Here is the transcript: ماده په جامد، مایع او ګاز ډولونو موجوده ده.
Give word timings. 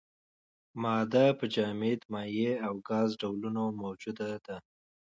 ماده 0.81 1.25
په 1.39 1.45
جامد، 1.55 1.99
مایع 2.13 2.53
او 2.67 2.73
ګاز 2.89 3.09
ډولونو 3.21 3.63
موجوده 3.81 4.29
ده. 4.45 4.57